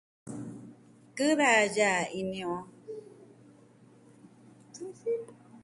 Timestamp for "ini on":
2.19-2.63